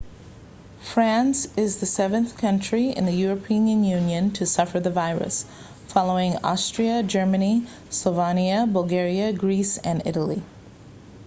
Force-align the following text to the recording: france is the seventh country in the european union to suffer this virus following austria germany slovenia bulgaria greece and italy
france 0.81 1.45
is 1.55 1.79
the 1.79 1.85
seventh 1.85 2.35
country 2.39 2.89
in 2.89 3.05
the 3.05 3.11
european 3.11 3.67
union 3.83 4.31
to 4.31 4.47
suffer 4.47 4.79
this 4.79 4.91
virus 4.95 5.45
following 5.89 6.35
austria 6.43 7.03
germany 7.03 7.67
slovenia 7.91 8.65
bulgaria 8.73 9.31
greece 9.31 9.77
and 9.77 10.07
italy 10.07 10.41